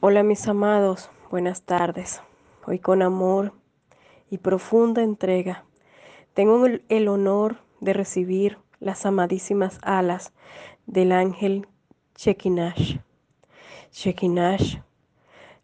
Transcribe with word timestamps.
Hola 0.00 0.22
mis 0.22 0.46
amados, 0.46 1.10
buenas 1.28 1.62
tardes. 1.62 2.22
Hoy 2.64 2.78
con 2.78 3.02
amor 3.02 3.52
y 4.30 4.38
profunda 4.38 5.02
entrega 5.02 5.64
tengo 6.34 6.64
el 6.66 7.08
honor 7.08 7.56
de 7.80 7.94
recibir 7.94 8.58
las 8.78 9.06
amadísimas 9.06 9.80
alas 9.82 10.32
del 10.86 11.10
ángel 11.10 11.66
Shekinash. 12.14 12.98
Shekinash, 13.90 14.78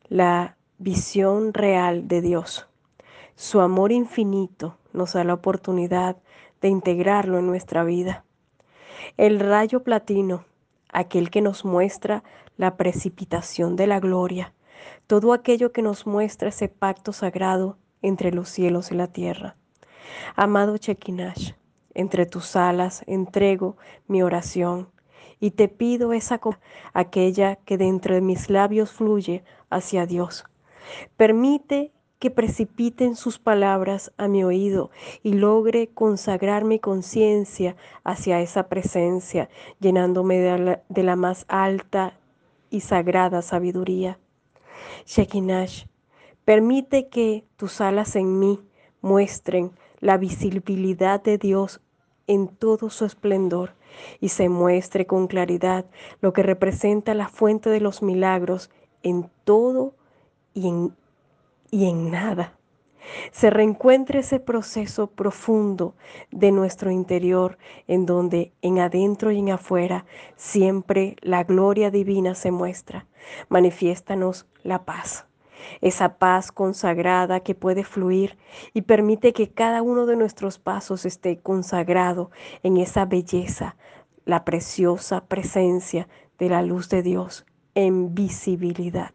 la 0.08 0.56
visión 0.78 1.54
real 1.54 2.08
de 2.08 2.20
Dios. 2.20 2.66
Su 3.36 3.60
amor 3.60 3.92
infinito 3.92 4.78
nos 4.92 5.12
da 5.12 5.22
la 5.22 5.34
oportunidad 5.34 6.16
de 6.60 6.70
integrarlo 6.70 7.38
en 7.38 7.46
nuestra 7.46 7.84
vida. 7.84 8.24
El 9.16 9.38
rayo 9.38 9.84
platino, 9.84 10.44
aquel 10.94 11.28
que 11.28 11.42
nos 11.42 11.64
muestra 11.64 12.24
la 12.56 12.76
precipitación 12.76 13.76
de 13.76 13.86
la 13.86 14.00
gloria, 14.00 14.54
todo 15.06 15.34
aquello 15.34 15.72
que 15.72 15.82
nos 15.82 16.06
muestra 16.06 16.48
ese 16.48 16.68
pacto 16.68 17.12
sagrado 17.12 17.76
entre 18.00 18.32
los 18.32 18.48
cielos 18.48 18.90
y 18.90 18.94
la 18.94 19.08
tierra. 19.08 19.56
Amado 20.36 20.78
Chequinash, 20.78 21.52
entre 21.94 22.26
tus 22.26 22.56
alas 22.56 23.02
entrego 23.06 23.76
mi 24.06 24.22
oración 24.22 24.88
y 25.40 25.50
te 25.50 25.68
pido 25.68 26.12
esa 26.12 26.40
aquella 26.92 27.56
que 27.56 27.76
de 28.14 28.20
mis 28.20 28.48
labios 28.48 28.90
fluye 28.90 29.44
hacia 29.70 30.06
Dios. 30.06 30.44
Permite 31.16 31.92
que 32.24 32.30
precipiten 32.30 33.16
sus 33.16 33.38
palabras 33.38 34.10
a 34.16 34.28
mi 34.28 34.44
oído 34.44 34.90
y 35.22 35.34
logre 35.34 35.88
consagrar 35.88 36.64
mi 36.64 36.78
conciencia 36.78 37.76
hacia 38.02 38.40
esa 38.40 38.68
presencia, 38.70 39.50
llenándome 39.78 40.38
de 40.38 41.02
la, 41.02 41.16
más 41.16 41.44
alta 41.48 42.18
y 42.70 42.80
sagrada 42.80 43.42
sabiduría. 43.42 44.18
Shekinash, 45.04 45.84
permite 46.46 47.08
que 47.08 47.44
tus 47.56 47.82
alas 47.82 48.16
en 48.16 48.38
mí 48.38 48.58
muestren 49.02 49.72
la 50.00 50.16
visibilidad 50.16 51.22
de 51.22 51.36
Dios 51.36 51.82
en 52.26 52.48
todo 52.48 52.88
su 52.88 53.04
esplendor 53.04 53.74
y 54.18 54.30
se 54.30 54.48
muestre 54.48 55.04
con 55.04 55.26
claridad 55.26 55.84
lo 56.22 56.32
que 56.32 56.42
representa 56.42 57.12
la 57.12 57.28
fuente 57.28 57.68
de 57.68 57.80
los 57.80 58.02
milagros 58.02 58.70
en 59.02 59.30
todo 59.44 59.92
y 60.54 60.68
en, 60.68 60.94
y 61.74 61.86
en 61.86 62.12
nada 62.12 62.54
se 63.32 63.50
reencuentre 63.50 64.20
ese 64.20 64.38
proceso 64.38 65.08
profundo 65.08 65.96
de 66.30 66.52
nuestro 66.52 66.92
interior 66.92 67.58
en 67.88 68.06
donde 68.06 68.52
en 68.62 68.78
adentro 68.78 69.32
y 69.32 69.40
en 69.40 69.50
afuera 69.50 70.06
siempre 70.36 71.16
la 71.20 71.42
gloria 71.42 71.90
divina 71.90 72.36
se 72.36 72.52
muestra. 72.52 73.06
Manifiéstanos 73.48 74.46
la 74.62 74.84
paz 74.84 75.26
esa 75.80 76.18
paz 76.18 76.52
consagrada 76.52 77.40
que 77.40 77.54
puede 77.54 77.84
fluir 77.84 78.36
y 78.74 78.82
permite 78.82 79.32
que 79.32 79.50
cada 79.50 79.80
uno 79.80 80.04
de 80.04 80.14
nuestros 80.14 80.58
pasos 80.58 81.06
esté 81.06 81.38
consagrado 81.38 82.30
en 82.62 82.76
esa 82.76 83.06
belleza, 83.06 83.74
la 84.26 84.44
preciosa 84.44 85.24
presencia 85.24 86.06
de 86.38 86.50
la 86.50 86.60
luz 86.60 86.90
de 86.90 87.02
Dios 87.02 87.46
en 87.74 88.14
visibilidad. 88.14 89.14